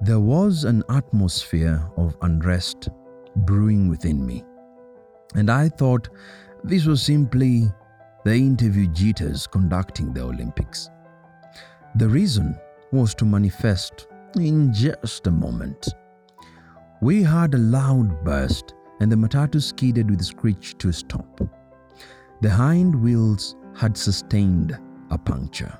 There 0.00 0.18
was 0.18 0.64
an 0.64 0.82
atmosphere 0.88 1.86
of 1.98 2.16
unrest 2.22 2.88
brewing 3.36 3.90
within 3.90 4.24
me, 4.24 4.42
and 5.34 5.50
I 5.50 5.68
thought 5.68 6.08
this 6.64 6.86
was 6.86 7.02
simply 7.02 7.70
the 8.24 8.34
interview 8.34 8.86
jitters 8.86 9.46
conducting 9.46 10.14
the 10.14 10.22
Olympics. 10.22 10.88
The 11.96 12.08
reason 12.08 12.58
was 12.90 13.14
to 13.16 13.26
manifest 13.26 14.06
in 14.36 14.72
just 14.72 15.26
a 15.26 15.30
moment. 15.30 15.88
We 17.02 17.22
had 17.22 17.52
a 17.52 17.58
loud 17.58 18.24
burst, 18.24 18.72
and 19.00 19.12
the 19.12 19.16
matatu 19.16 19.62
skidded 19.62 20.10
with 20.10 20.22
a 20.22 20.24
screech 20.24 20.78
to 20.78 20.88
a 20.88 20.92
stop. 20.92 21.40
The 22.40 22.50
hind 22.50 22.94
wheels 22.94 23.56
had 23.74 23.94
sustained 23.94 24.78
a 25.10 25.18
puncture. 25.18 25.76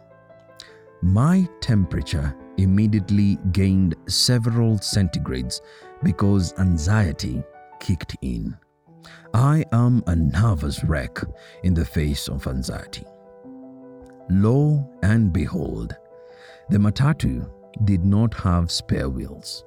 My 1.02 1.49
temperature 1.60 2.37
immediately 2.58 3.38
gained 3.52 3.94
several 4.06 4.78
centigrades 4.78 5.60
because 6.02 6.52
anxiety 6.58 7.42
kicked 7.80 8.16
in. 8.22 8.56
I 9.32 9.64
am 9.72 10.02
a 10.06 10.16
nervous 10.16 10.84
wreck 10.84 11.18
in 11.62 11.72
the 11.72 11.84
face 11.84 12.28
of 12.28 12.46
anxiety. 12.46 13.04
Lo 14.28 14.88
and 15.02 15.32
behold, 15.32 15.96
the 16.68 16.78
matatu 16.78 17.50
did 17.84 18.04
not 18.04 18.34
have 18.34 18.70
spare 18.70 19.08
wheels. 19.08 19.64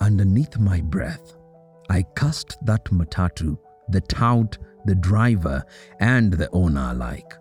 Underneath 0.00 0.58
my 0.58 0.80
breath, 0.80 1.36
I 1.88 2.02
cursed 2.02 2.58
that 2.66 2.84
matatu, 2.86 3.56
the 3.88 4.00
tout 4.00 4.58
the 4.84 4.94
driver, 4.94 5.64
and 6.00 6.32
the 6.32 6.50
owner 6.50 6.90
alike. 6.90 7.34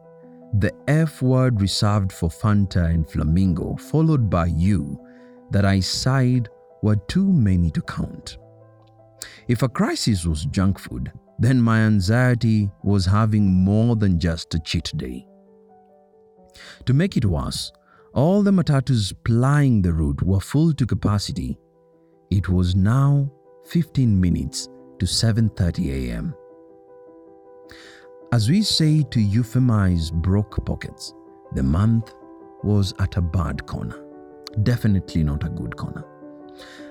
The 0.59 0.71
F 0.87 1.21
word 1.21 1.59
reserved 1.61 2.11
for 2.11 2.29
Fanta 2.29 2.85
and 2.85 3.09
Flamingo, 3.09 3.75
followed 3.75 4.29
by 4.29 4.45
you, 4.45 4.99
that 5.49 5.65
I 5.65 5.79
sighed 5.79 6.47
were 6.83 6.95
too 7.07 7.31
many 7.31 7.71
to 7.71 7.81
count. 7.81 8.37
If 9.47 9.63
a 9.63 9.69
crisis 9.69 10.25
was 10.25 10.45
junk 10.45 10.77
food, 10.77 11.11
then 11.39 11.59
my 11.59 11.79
anxiety 11.79 12.69
was 12.83 13.05
having 13.05 13.51
more 13.51 13.95
than 13.95 14.19
just 14.19 14.53
a 14.53 14.59
cheat 14.59 14.91
day. 14.95 15.25
To 16.85 16.93
make 16.93 17.17
it 17.17 17.25
worse, 17.25 17.71
all 18.13 18.43
the 18.43 18.51
matatus 18.51 19.11
plying 19.23 19.81
the 19.81 19.91
route 19.91 20.21
were 20.21 20.39
full 20.39 20.73
to 20.73 20.85
capacity. 20.85 21.57
It 22.29 22.47
was 22.47 22.75
now 22.75 23.31
15 23.65 24.19
minutes 24.19 24.69
to 24.99 25.05
7:30 25.05 26.09
a.m. 26.09 26.35
As 28.33 28.49
we 28.49 28.63
say 28.63 29.03
to 29.03 29.19
euphemize 29.19 30.11
broke 30.11 30.65
pockets, 30.65 31.13
the 31.51 31.61
month 31.61 32.15
was 32.63 32.91
at 32.97 33.15
a 33.15 33.21
bad 33.21 33.63
corner. 33.67 34.03
Definitely 34.63 35.23
not 35.23 35.43
a 35.43 35.49
good 35.49 35.77
corner. 35.77 36.03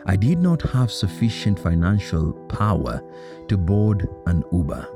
I 0.06 0.14
did 0.14 0.38
not 0.38 0.62
have 0.70 0.92
sufficient 0.92 1.58
financial 1.58 2.32
power 2.49 3.02
to 3.49 3.58
board 3.58 4.08
an 4.26 4.44
Uber. 4.52 4.87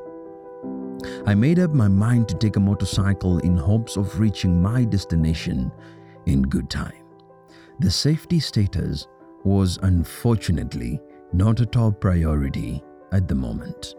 I 1.26 1.34
made 1.34 1.58
up 1.58 1.74
my 1.74 1.88
mind 1.88 2.28
to 2.28 2.36
take 2.36 2.54
a 2.54 2.60
motorcycle 2.60 3.40
in 3.40 3.56
hopes 3.56 3.96
of 3.96 4.20
reaching 4.20 4.62
my 4.62 4.84
destination 4.84 5.72
in 6.26 6.42
good 6.42 6.70
time. 6.70 7.02
The 7.80 7.90
safety 7.90 8.38
status 8.38 9.08
was 9.42 9.80
unfortunately 9.82 11.00
not 11.32 11.58
a 11.58 11.66
top 11.66 12.00
priority 12.00 12.84
at 13.10 13.26
the 13.26 13.34
moment. 13.34 13.96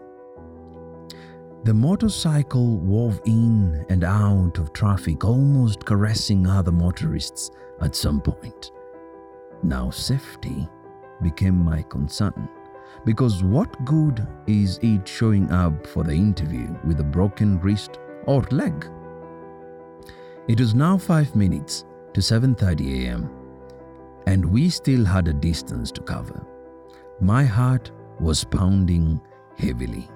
The 1.64 1.74
motorcycle 1.74 2.78
wove 2.78 3.20
in 3.24 3.84
and 3.88 4.04
out 4.04 4.58
of 4.58 4.72
traffic, 4.72 5.24
almost 5.24 5.84
caressing 5.84 6.46
other 6.46 6.72
motorists 6.72 7.50
at 7.80 7.96
some 7.96 8.20
point. 8.20 8.70
Now, 9.62 9.90
safety 9.90 10.68
became 11.20 11.56
my 11.56 11.82
concern 11.82 12.48
because 13.04 13.42
what 13.42 13.84
good 13.84 14.26
is 14.46 14.78
it 14.82 15.06
showing 15.06 15.50
up 15.50 15.86
for 15.86 16.04
the 16.04 16.12
interview 16.12 16.74
with 16.84 17.00
a 17.00 17.04
broken 17.04 17.60
wrist 17.60 17.98
or 18.26 18.42
leg? 18.50 18.88
It 20.46 20.60
was 20.60 20.74
now 20.74 20.96
5 20.96 21.34
minutes 21.34 21.84
to 22.14 22.20
7:30 22.20 23.04
a.m. 23.04 23.30
and 24.26 24.44
we 24.44 24.70
still 24.70 25.04
had 25.04 25.28
a 25.28 25.32
distance 25.32 25.90
to 25.92 26.02
cover. 26.02 26.40
My 27.20 27.44
heart 27.44 27.90
was 28.20 28.44
pounding 28.44 29.20
heavily. 29.56 30.08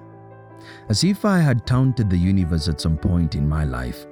As 0.89 1.03
if 1.03 1.25
I 1.25 1.39
had 1.39 1.65
taunted 1.65 2.09
the 2.09 2.17
universe 2.17 2.67
at 2.67 2.81
some 2.81 2.97
point 2.97 3.35
in 3.35 3.47
my 3.47 3.63
life, 3.63 4.05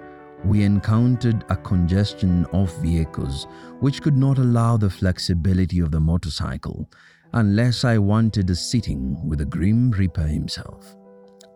we 0.43 0.63
encountered 0.63 1.46
a 1.50 1.55
congestion 1.55 2.46
of 2.53 2.75
vehicles 2.77 3.48
which 3.79 4.01
could 4.01 4.17
not 4.17 4.39
allow 4.39 4.77
the 4.77 4.89
flexibility 4.89 5.79
of 5.79 5.91
the 5.91 6.00
motorcycle 6.00 6.89
unless 7.34 7.84
I 7.84 7.98
wanted 7.98 8.50
a 8.50 8.55
sitting 8.55 9.17
with 9.27 9.39
the 9.39 9.46
Grim 9.46 9.91
Reaper 9.91 10.27
himself. 10.27 10.96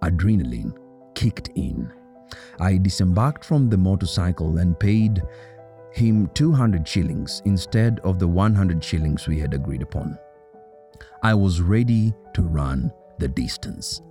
Adrenaline 0.02 0.74
kicked 1.16 1.50
in. 1.56 1.92
I 2.60 2.78
disembarked 2.78 3.44
from 3.44 3.70
the 3.70 3.78
motorcycle 3.78 4.60
and 4.60 4.80
paid 4.80 5.22
him 5.92 6.30
200 6.34 6.88
shillings 6.88 7.42
instead 7.46 8.00
of 8.02 8.20
the 8.20 8.28
100 8.28 8.84
shillings 8.84 9.28
we 9.28 9.40
had 9.40 9.54
agreed 9.54 9.82
upon. 9.82 10.18
I 11.24 11.34
was 11.34 11.62
ready 11.62 12.14
to 12.34 12.42
run 12.42 12.92
the 13.18 13.28
distance. 13.28 14.02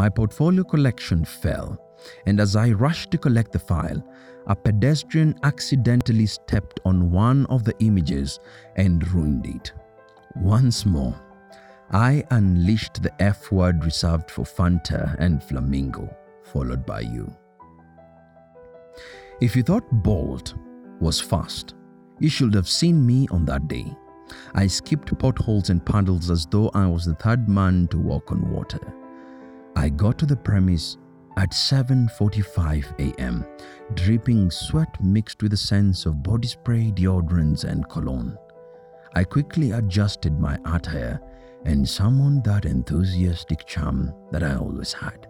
My 0.00 0.08
portfolio 0.08 0.64
collection 0.64 1.26
fell, 1.26 1.78
and 2.24 2.40
as 2.40 2.56
I 2.56 2.70
rushed 2.70 3.10
to 3.10 3.18
collect 3.18 3.52
the 3.52 3.58
file, 3.58 4.02
a 4.46 4.56
pedestrian 4.56 5.34
accidentally 5.42 6.24
stepped 6.24 6.80
on 6.86 7.10
one 7.10 7.44
of 7.50 7.64
the 7.64 7.74
images 7.80 8.40
and 8.76 9.06
ruined 9.12 9.44
it. 9.44 9.74
Once 10.36 10.86
more, 10.86 11.14
I 11.90 12.24
unleashed 12.30 13.02
the 13.02 13.12
F 13.22 13.52
word 13.52 13.84
reserved 13.84 14.30
for 14.30 14.46
Fanta 14.46 15.16
and 15.18 15.44
Flamingo, 15.44 16.08
followed 16.44 16.86
by 16.86 17.00
you. 17.00 17.30
If 19.42 19.54
you 19.54 19.62
thought 19.62 19.84
Bolt 20.02 20.54
was 20.98 21.20
fast, 21.20 21.74
you 22.20 22.30
should 22.30 22.54
have 22.54 22.70
seen 22.70 23.04
me 23.04 23.28
on 23.30 23.44
that 23.44 23.68
day. 23.68 23.94
I 24.54 24.66
skipped 24.66 25.18
potholes 25.18 25.68
and 25.68 25.84
puddles 25.84 26.30
as 26.30 26.46
though 26.46 26.70
I 26.72 26.86
was 26.86 27.04
the 27.04 27.16
third 27.16 27.50
man 27.50 27.86
to 27.88 27.98
walk 27.98 28.32
on 28.32 28.50
water. 28.50 28.80
I 29.76 29.88
got 29.88 30.18
to 30.18 30.26
the 30.26 30.36
premise 30.36 30.96
at 31.36 31.52
7:45 31.52 32.98
a.m., 32.98 33.44
dripping 33.94 34.50
sweat 34.50 35.02
mixed 35.02 35.42
with 35.42 35.52
a 35.52 35.56
sense 35.56 36.06
of 36.06 36.22
body 36.22 36.48
spray, 36.48 36.92
deodorants 36.94 37.64
and 37.64 37.88
cologne. 37.88 38.36
I 39.14 39.24
quickly 39.24 39.72
adjusted 39.72 40.38
my 40.38 40.58
attire 40.64 41.20
and 41.64 41.88
summoned 41.88 42.44
that 42.44 42.64
enthusiastic 42.64 43.66
charm 43.66 44.12
that 44.30 44.42
I 44.42 44.54
always 44.54 44.92
had. 44.92 45.26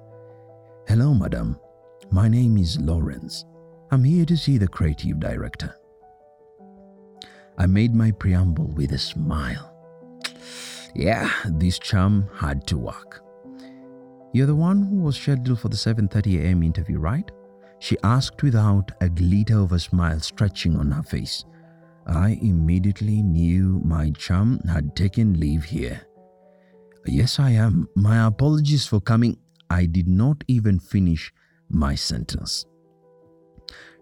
Hello, 0.87 1.15
madam. 1.15 1.59
My 2.11 2.29
name 2.29 2.57
is 2.57 2.81
Lawrence. 2.81 3.45
I'm 3.91 4.05
here 4.05 4.25
to 4.27 4.37
see 4.37 4.59
the 4.59 4.69
creative 4.69 5.21
director. 5.21 5.75
I 7.59 7.67
made 7.67 7.95
my 7.95 8.11
preamble 8.11 8.69
with 8.69 8.93
a 8.93 8.99
smile. 8.99 9.75
Yeah, 10.95 11.31
this 11.47 11.79
charm 11.79 12.29
had 12.35 12.67
to 12.69 12.79
work. 12.79 13.23
You're 14.33 14.47
the 14.47 14.55
one 14.55 14.83
who 14.83 14.97
was 14.97 15.17
scheduled 15.17 15.59
for 15.59 15.69
the 15.69 15.77
7:30 15.77 16.41
a.m. 16.45 16.63
interview, 16.63 16.99
right? 16.99 17.31
She 17.81 17.97
asked 18.05 18.43
without 18.43 18.93
a 19.01 19.09
glitter 19.09 19.59
of 19.59 19.73
a 19.73 19.79
smile 19.79 20.21
stretching 20.21 20.77
on 20.77 20.91
her 20.93 21.03
face. 21.03 21.45
I 22.07 22.39
immediately 22.43 23.23
knew 23.23 23.81
my 23.85 24.11
chum 24.11 24.61
had 24.69 24.95
taken 24.95 25.41
leave 25.41 25.65
here. 25.65 26.01
Yes, 27.07 27.39
I 27.39 27.51
am. 27.51 27.89
My 27.97 28.27
apologies 28.27 28.87
for 28.87 29.01
coming. 29.01 29.39
I 29.71 29.87
did 29.87 30.09
not 30.09 30.45
even 30.49 30.79
finish 30.79 31.33
my 31.69 31.95
sentence. 31.95 32.67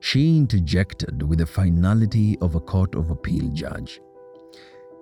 She 0.01 0.37
interjected 0.37 1.23
with 1.23 1.39
the 1.39 1.47
finality 1.47 2.39
of 2.41 2.55
a 2.55 2.61
court 2.61 2.95
of 2.95 3.11
appeal 3.11 3.49
judge. 3.49 4.01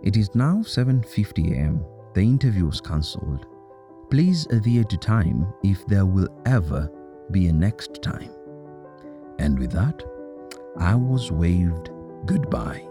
It 0.02 0.16
is 0.16 0.34
now 0.34 0.62
7:50 0.62 1.52
a.m. 1.52 1.84
The 2.14 2.22
interview 2.22 2.66
was 2.66 2.80
cancelled. 2.80 3.46
Please 4.10 4.46
adhere 4.50 4.84
to 4.84 4.96
time 4.96 5.52
if 5.64 5.84
there 5.86 6.06
will 6.06 6.28
ever 6.46 6.90
be 7.32 7.48
a 7.48 7.52
next 7.52 8.02
time. 8.02 8.30
And 9.38 9.58
with 9.58 9.72
that, 9.72 10.02
I 10.78 10.94
was 10.94 11.32
waved 11.32 11.90
goodbye. 12.24 12.86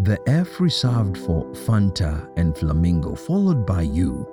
The 0.00 0.20
F 0.28 0.60
reserved 0.60 1.18
for 1.18 1.44
Fanta 1.52 2.30
and 2.36 2.56
Flamingo, 2.56 3.16
followed 3.16 3.66
by 3.66 3.82
you, 3.82 4.32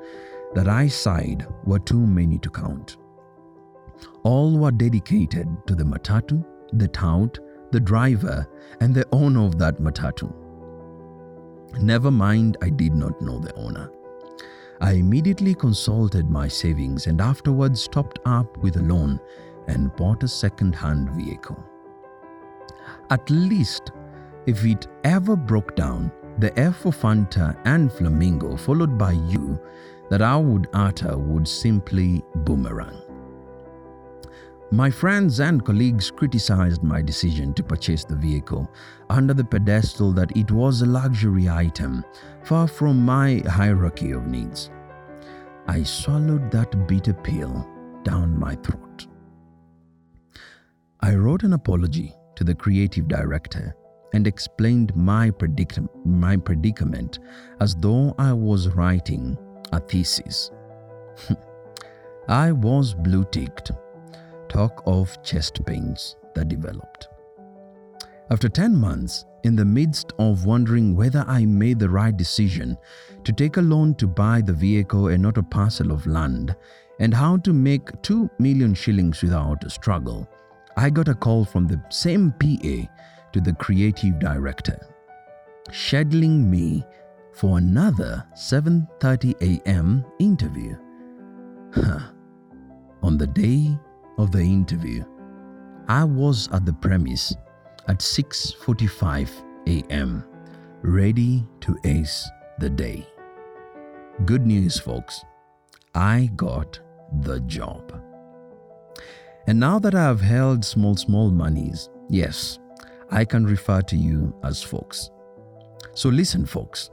that 0.54 0.68
I 0.68 0.88
sighed 0.88 1.48
were 1.66 1.80
too 1.80 2.06
many 2.06 2.38
to 2.40 2.50
count. 2.52 2.98
All 4.24 4.58
were 4.58 4.72
dedicated 4.72 5.48
to 5.66 5.74
the 5.74 5.84
matatu, 5.84 6.46
the 6.74 6.88
tout, 6.88 7.40
the 7.72 7.80
driver, 7.80 8.48
and 8.80 8.94
the 8.94 9.08
owner 9.12 9.44
of 9.44 9.58
that 9.58 9.80
matatu. 9.80 10.32
Never 11.82 12.12
mind, 12.12 12.58
I 12.62 12.70
did 12.70 12.94
not 12.94 13.20
know 13.22 13.40
the 13.40 13.54
owner. 13.56 13.92
I 14.82 14.94
immediately 14.94 15.56
consulted 15.56 16.30
my 16.30 16.48
savings 16.48 17.08
and 17.08 17.22
afterwards 17.22 17.88
topped 17.88 18.20
up 18.26 18.58
with 18.58 18.78
a 18.78 18.84
loan 18.84 19.20
and 19.68 19.96
bought 19.96 20.24
a 20.24 20.28
second 20.28 20.76
hand 20.76 21.10
vehicle. 21.12 21.58
At 23.10 23.30
least, 23.30 23.92
if 24.46 24.66
it 24.66 24.88
ever 25.04 25.36
broke 25.36 25.76
down, 25.76 26.12
the 26.40 26.58
F 26.60 26.78
for 26.78 26.92
Fanta 26.92 27.58
and 27.66 27.92
Flamingo, 27.92 28.58
followed 28.58 28.98
by 28.98 29.14
you, 29.14 29.60
that 30.10 30.22
I 30.22 30.36
would 30.36 30.68
utter 30.74 31.18
would 31.18 31.48
simply 31.48 32.24
boomerang. 32.36 33.05
My 34.72 34.90
friends 34.90 35.40
and 35.40 35.64
colleagues 35.64 36.10
criticized 36.10 36.82
my 36.82 37.02
decision 37.02 37.54
to 37.54 37.64
purchase 37.64 38.04
the 38.04 38.16
vehicle 38.16 38.70
under 39.12 39.34
the 39.34 39.44
pedestal 39.44 40.12
that 40.14 40.36
it 40.36 40.52
was 40.52 40.82
a 40.82 40.88
luxury 40.88 41.48
item, 41.48 42.04
far 42.44 42.68
from 42.68 43.06
my 43.06 43.44
hierarchy 43.48 44.12
of 44.12 44.26
needs. 44.26 44.72
I 45.68 45.84
swallowed 45.84 46.50
that 46.52 46.88
bitter 46.88 47.14
pill 47.14 47.68
down 48.04 48.40
my 48.40 48.56
throat. 48.56 49.08
I 51.02 51.14
wrote 51.14 51.44
an 51.44 51.54
apology 51.54 52.16
to 52.36 52.44
the 52.44 52.56
creative 52.56 53.08
director 53.08 53.76
and 54.14 54.26
explained 54.26 54.96
my, 54.96 55.30
predic- 55.30 55.88
my 56.06 56.38
predicament 56.38 57.20
as 57.60 57.76
though 57.76 58.16
I 58.18 58.34
was 58.34 58.70
writing 58.70 59.38
a 59.72 59.80
thesis. 59.80 60.50
I 62.28 62.52
was 62.52 62.96
blue 62.96 63.26
ticked 63.26 63.72
talk 64.56 64.82
of 64.86 65.22
chest 65.22 65.66
pains 65.66 66.16
that 66.34 66.48
developed. 66.48 67.10
After 68.32 68.48
10 68.48 68.74
months, 68.76 69.26
in 69.44 69.56
the 69.56 69.66
midst 69.66 70.14
of 70.18 70.46
wondering 70.46 70.96
whether 70.96 71.26
I 71.28 71.46
made 71.46 71.78
the 71.78 71.90
right 71.90 72.16
decision 72.16 72.78
to 73.26 73.34
take 73.34 73.58
a 73.58 73.62
loan 73.62 73.96
to 73.96 74.08
buy 74.08 74.42
the 74.42 74.54
vehicle 74.54 75.10
and 75.10 75.22
not 75.22 75.38
a 75.38 75.44
parcel 75.44 75.92
of 75.92 76.08
land, 76.08 76.56
and 77.02 77.14
how 77.14 77.36
to 77.38 77.52
make 77.52 78.02
2 78.02 78.30
million 78.40 78.74
shillings 78.74 79.22
without 79.22 79.66
a 79.66 79.70
struggle, 79.70 80.28
I 80.78 80.90
got 80.90 81.10
a 81.10 81.14
call 81.14 81.44
from 81.44 81.68
the 81.68 81.82
same 81.90 82.32
PA 82.40 82.88
to 83.34 83.42
the 83.42 83.54
creative 83.60 84.20
director, 84.20 84.80
scheduling 85.70 86.46
me 86.46 86.86
for 87.34 87.58
another 87.58 88.26
7:30 88.34 89.36
a.m. 89.50 90.06
interview. 90.20 90.78
Huh. 91.74 92.00
On 93.04 93.18
the 93.18 93.28
day 93.28 93.78
of 94.18 94.32
the 94.32 94.42
interview, 94.42 95.04
I 95.88 96.04
was 96.04 96.50
at 96.52 96.66
the 96.66 96.74
premise 96.74 97.36
at 97.88 98.00
6:45 98.00 99.30
a.m., 99.68 100.24
ready 100.82 101.46
to 101.62 101.78
ace 101.84 102.30
the 102.60 102.70
day. 102.70 103.06
Good 104.26 104.46
news, 104.46 104.80
folks. 104.80 105.24
I 105.94 106.30
got 106.36 106.80
the 107.22 107.40
job. 107.42 108.02
And 109.48 109.60
now 109.60 109.80
that 109.80 109.94
I 109.94 110.04
have 110.04 110.22
held 110.22 110.66
small, 110.66 110.96
small 110.96 111.30
monies, 111.32 111.90
yes, 112.10 112.60
I 113.12 113.26
can 113.26 113.46
refer 113.46 113.82
to 113.82 113.96
you 113.96 114.34
as 114.44 114.64
folks. 114.64 115.12
So 115.94 116.10
listen, 116.10 116.46
folks, 116.46 116.90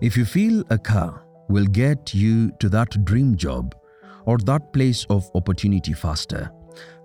If 0.00 0.16
you 0.16 0.24
feel 0.24 0.64
a 0.70 0.78
car 0.78 1.24
will 1.48 1.66
get 1.66 2.14
you 2.14 2.50
to 2.58 2.68
that 2.70 3.04
dream 3.04 3.36
job 3.36 3.74
or 4.26 4.38
that 4.38 4.72
place 4.72 5.06
of 5.10 5.30
opportunity 5.34 5.92
faster, 5.92 6.50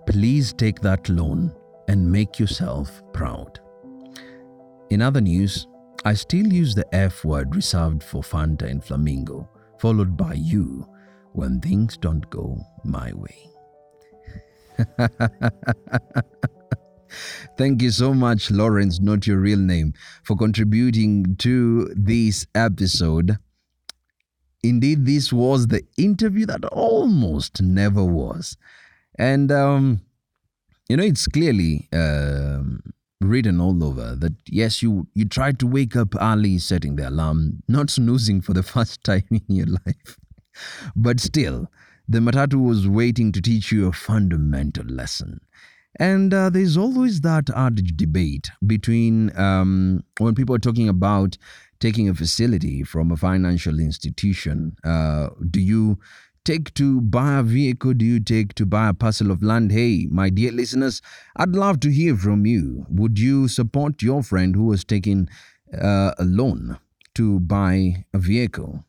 please 0.06 0.52
take 0.52 0.80
that 0.80 1.08
loan 1.08 1.54
and 1.88 2.10
make 2.10 2.38
yourself 2.38 3.02
proud. 3.12 3.60
In 4.90 5.02
other 5.02 5.20
news, 5.20 5.66
I 6.04 6.14
still 6.14 6.46
use 6.46 6.74
the 6.74 6.94
F 6.94 7.24
word 7.24 7.54
reserved 7.54 8.02
for 8.02 8.22
Fanta 8.22 8.62
and 8.62 8.82
Flamingo, 8.82 9.48
followed 9.78 10.16
by 10.16 10.34
you 10.34 10.88
when 11.32 11.60
things 11.60 11.96
don't 11.96 12.28
go 12.30 12.58
my 12.84 13.12
way. 13.12 13.50
Thank 17.56 17.82
you 17.82 17.90
so 17.90 18.14
much, 18.14 18.50
Lawrence, 18.50 19.00
not 19.00 19.26
your 19.26 19.38
real 19.38 19.58
name, 19.58 19.92
for 20.22 20.36
contributing 20.36 21.36
to 21.36 21.92
this 21.94 22.46
episode. 22.54 23.36
Indeed, 24.80 25.04
this 25.04 25.30
was 25.30 25.66
the 25.66 25.82
interview 25.98 26.46
that 26.46 26.64
almost 26.64 27.60
never 27.60 28.02
was. 28.02 28.56
And, 29.18 29.52
um, 29.52 30.00
you 30.88 30.96
know, 30.96 31.02
it's 31.02 31.26
clearly 31.26 31.86
um, 31.92 32.80
written 33.20 33.60
all 33.60 33.84
over 33.84 34.16
that, 34.16 34.32
yes, 34.46 34.82
you, 34.82 35.06
you 35.12 35.26
tried 35.26 35.58
to 35.58 35.66
wake 35.66 35.96
up 35.96 36.14
early, 36.18 36.56
setting 36.56 36.96
the 36.96 37.10
alarm, 37.10 37.62
not 37.68 37.90
snoozing 37.90 38.40
for 38.40 38.54
the 38.54 38.62
first 38.74 39.04
time 39.04 39.26
in 39.30 39.42
your 39.48 39.66
life. 39.66 40.16
But 40.96 41.20
still, 41.20 41.70
the 42.08 42.20
matatu 42.20 42.64
was 42.66 42.88
waiting 42.88 43.32
to 43.32 43.42
teach 43.42 43.70
you 43.70 43.86
a 43.86 43.92
fundamental 43.92 44.86
lesson. 44.86 45.42
And 45.98 46.32
uh, 46.32 46.48
there's 46.48 46.78
always 46.78 47.20
that 47.20 47.50
adage 47.54 47.98
debate 47.98 48.50
between 48.66 49.36
um, 49.38 50.04
when 50.16 50.34
people 50.34 50.54
are 50.54 50.58
talking 50.58 50.88
about 50.88 51.36
taking 51.80 52.08
a 52.08 52.14
facility 52.14 52.82
from 52.82 53.10
a 53.10 53.16
financial 53.16 53.80
institution. 53.80 54.76
Uh, 54.84 55.30
do 55.50 55.60
you 55.60 55.98
take 56.44 56.72
to 56.74 57.00
buy 57.00 57.38
a 57.38 57.42
vehicle? 57.42 57.94
Do 57.94 58.04
you 58.04 58.20
take 58.20 58.54
to 58.54 58.66
buy 58.66 58.88
a 58.88 58.94
parcel 58.94 59.30
of 59.30 59.42
land? 59.42 59.72
Hey, 59.72 60.06
my 60.10 60.30
dear 60.30 60.52
listeners, 60.52 61.02
I'd 61.36 61.50
love 61.50 61.80
to 61.80 61.90
hear 61.90 62.16
from 62.16 62.46
you. 62.46 62.86
Would 62.88 63.18
you 63.18 63.48
support 63.48 64.02
your 64.02 64.22
friend 64.22 64.54
who 64.54 64.66
was 64.66 64.84
taking 64.84 65.28
uh, 65.76 66.12
a 66.18 66.24
loan 66.24 66.78
to 67.14 67.40
buy 67.40 68.04
a 68.12 68.18
vehicle? 68.18 68.84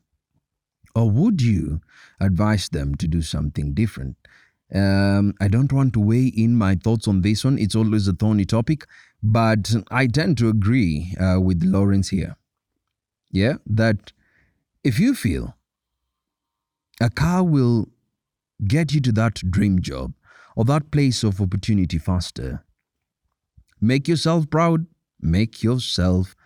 Or 0.94 1.10
would 1.10 1.40
you 1.40 1.80
advise 2.20 2.68
them 2.68 2.94
to 2.96 3.08
do 3.08 3.22
something 3.22 3.72
different? 3.72 4.16
Um, 4.74 5.34
I 5.40 5.48
don't 5.48 5.72
want 5.72 5.92
to 5.94 6.00
weigh 6.00 6.26
in 6.26 6.56
my 6.56 6.74
thoughts 6.74 7.06
on 7.06 7.22
this 7.22 7.44
one. 7.44 7.58
It's 7.58 7.74
always 7.74 8.08
a 8.08 8.12
thorny 8.12 8.44
topic, 8.44 8.86
but 9.22 9.74
I 9.90 10.06
tend 10.06 10.38
to 10.38 10.48
agree 10.48 11.14
uh, 11.20 11.40
with 11.40 11.62
Lawrence 11.62 12.08
here. 12.08 12.36
Yeah, 13.32 13.54
that 13.66 14.12
if 14.84 15.00
you 15.00 15.14
feel 15.14 15.56
a 17.00 17.08
car 17.10 17.42
will 17.42 17.88
get 18.66 18.92
you 18.92 19.00
to 19.00 19.12
that 19.12 19.34
dream 19.50 19.80
job 19.80 20.12
or 20.54 20.64
that 20.66 20.90
place 20.90 21.24
of 21.24 21.40
opportunity 21.40 21.98
faster, 21.98 22.62
make 23.80 24.06
yourself 24.06 24.48
proud. 24.50 24.86
Make 25.20 25.62
yourself 25.62 26.36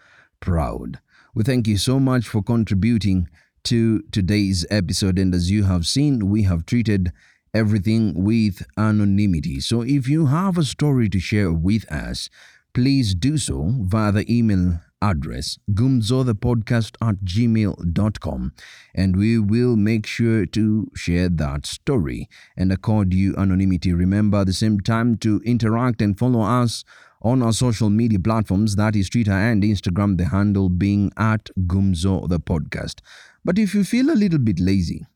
proud. 0.40 1.01
We 1.35 1.42
thank 1.42 1.66
you 1.66 1.77
so 1.77 1.99
much 1.99 2.29
for 2.29 2.42
contributing 2.42 3.29
to 3.64 4.03
today's 4.12 4.64
episode. 4.70 5.18
And 5.18 5.35
as 5.35 5.51
you 5.51 5.64
have 5.64 5.87
seen, 5.87 6.29
we 6.29 6.44
have 6.44 6.66
treated 6.66 7.12
everything 7.53 8.22
with 8.22 8.64
anonymity. 8.77 9.61
So 9.61 9.83
if 9.83 10.09
you 10.09 10.27
have 10.27 10.57
a 10.57 10.64
story 10.64 11.09
to 11.09 11.18
share 11.18 11.53
with 11.53 11.90
us, 11.90 12.31
please 12.75 13.14
do 13.14 13.38
so 13.38 13.75
via 13.81 14.12
the 14.12 14.31
email 14.33 14.81
address 15.02 15.59
gumzothepodcast 15.72 16.96
at 17.02 17.16
gmail.com 17.24 18.52
and 18.94 19.16
we 19.16 19.38
will 19.38 19.76
make 19.76 20.06
sure 20.06 20.46
to 20.46 20.90
share 20.94 21.28
that 21.28 21.66
story 21.66 22.28
and 22.56 22.72
accord 22.72 23.12
you 23.12 23.35
anonymity. 23.37 23.92
Remember 23.92 24.38
at 24.38 24.46
the 24.46 24.52
same 24.52 24.80
time 24.80 25.16
to 25.18 25.40
interact 25.44 26.00
and 26.00 26.18
follow 26.18 26.40
us 26.40 26.85
on 27.22 27.42
our 27.42 27.52
social 27.52 27.90
media 27.90 28.18
platforms 28.18 28.76
that 28.76 28.94
is 28.94 29.11
Twitter 29.11 29.32
and 29.32 29.62
Instagram, 29.62 30.16
the 30.16 30.26
handle 30.26 30.68
being 30.68 31.11
at 31.16 31.50
Gumzo 31.66 32.28
the 32.28 32.38
Podcast. 32.38 33.00
But 33.44 33.59
if 33.59 33.74
you 33.74 33.85
feel 33.85 34.11
a 34.11 34.14
little 34.14 34.38
bit 34.38 34.61
lazy, 34.61 35.06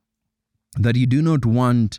that 0.78 0.96
you 0.96 1.06
do 1.06 1.20
not 1.20 1.44
want 1.44 1.98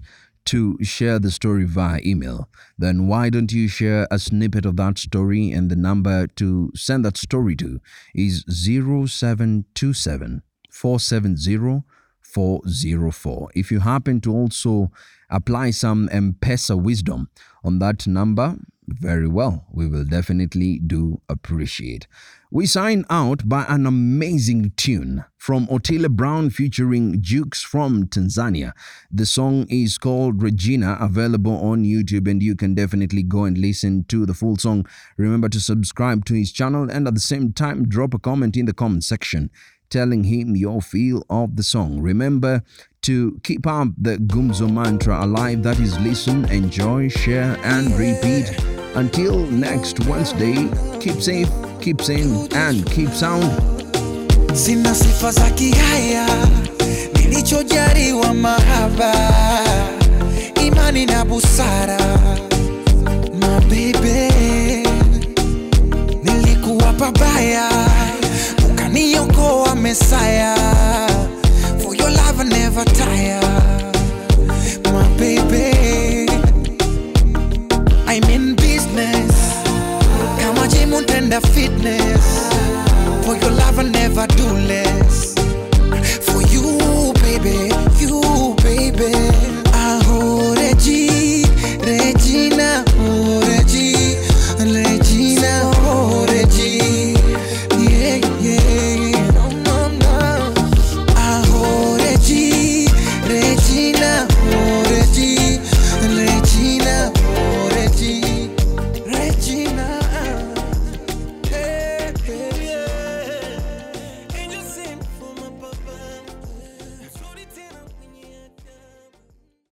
to 0.52 0.78
share 0.82 1.18
the 1.18 1.32
story 1.32 1.64
via 1.64 2.02
email, 2.04 2.50
then 2.78 3.08
why 3.08 3.30
don't 3.30 3.54
you 3.54 3.70
share 3.70 4.06
a 4.12 4.20
snippet 4.20 4.66
of 4.66 4.76
that 4.76 4.98
story 4.98 5.50
and 5.50 5.72
the 5.72 5.78
number 5.78 6.28
to 6.28 6.70
send 6.76 7.06
that 7.06 7.16
story 7.16 7.56
to 7.56 7.80
is 8.14 8.44
0727 8.50 10.44
470 10.70 11.84
404. 12.22 13.50
If 13.56 13.72
you 13.72 13.80
happen 13.80 14.20
to 14.22 14.34
also 14.34 14.92
apply 15.30 15.72
some 15.72 16.10
M-Pesa 16.12 16.82
wisdom 16.82 17.30
on 17.64 17.80
that 17.80 18.06
number, 18.06 18.58
very 18.88 19.30
well. 19.30 19.68
We 19.72 19.88
will 19.88 20.04
definitely 20.04 20.80
do 20.80 21.22
appreciate. 21.30 22.08
We 22.54 22.66
sign 22.66 23.06
out 23.10 23.48
by 23.48 23.64
an 23.70 23.86
amazing 23.86 24.74
tune 24.76 25.24
from 25.38 25.68
Otile 25.68 26.10
Brown 26.10 26.50
featuring 26.50 27.22
Jux 27.22 27.64
from 27.64 28.08
Tanzania. 28.08 28.74
The 29.10 29.26
song 29.26 29.68
is 29.70 29.98
called 29.98 30.44
Regina, 30.44 30.98
available 31.00 31.56
on 31.56 31.86
YouTube, 31.86 32.30
and 32.30 32.44
you 32.44 32.58
can 32.58 32.76
definitely 32.76 33.24
go 33.24 33.46
and 33.46 33.58
listen 33.58 34.04
to 34.10 34.26
the 34.26 34.34
full 34.34 34.58
song. 34.58 34.86
Remember 35.16 35.48
to 35.48 35.62
subscribe 35.62 36.26
to 36.26 36.34
his 36.34 36.52
channel 36.52 36.92
and 36.92 37.08
at 37.08 37.14
the 37.14 37.22
same 37.22 37.54
time 37.54 37.88
drop 37.88 38.14
a 38.14 38.20
comment 38.20 38.58
in 38.58 38.66
the 38.66 38.74
comment 38.74 39.06
section 39.06 39.50
telling 39.90 40.26
him 40.26 40.54
your 40.58 40.82
feel 40.82 41.24
of 41.30 41.56
the 41.56 41.64
song. 41.64 42.02
Remember 42.02 42.64
to 43.04 43.40
keep 43.44 43.66
up 43.66 43.88
the 43.98 44.18
Gumzo 44.18 44.70
mantra 44.70 45.24
alive 45.24 45.64
that 45.64 45.80
is 45.80 45.98
listen, 46.00 46.44
enjoy, 46.52 47.08
share, 47.08 47.58
and 47.64 47.92
repeat. 47.98 48.52
Until 48.94 49.46
next 49.48 50.02
Wednesday, 50.02 50.70
keep 51.00 51.22
safe, 51.22 51.50
keep 51.82 52.02
sane 52.02 52.48
and 52.54 52.86
keep 52.92 53.10
sound. 53.10 53.44
Sina 54.54 54.96
sifa 54.96 55.32
za 55.32 55.50
kihaya, 55.50 56.26
nilichojariwa 57.16 58.34
mahaba, 58.34 59.14
imani 60.66 61.06
na 61.06 61.26
busara, 61.26 62.00
mabebe 63.40 64.32
nilikuwa 66.24 66.94
pabaya, 66.94 67.70
ukaniokoa 68.70 69.76
Mesaya, 69.76 70.56
for 71.84 71.96
your 71.96 72.10
love 72.12 72.44
never 72.44 72.86
tire. 72.86 73.41